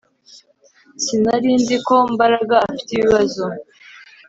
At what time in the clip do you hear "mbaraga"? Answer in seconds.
2.13-2.55